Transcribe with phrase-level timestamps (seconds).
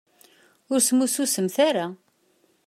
[0.71, 1.85] Ur smussusemt ara.